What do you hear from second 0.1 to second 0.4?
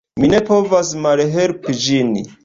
Mi ne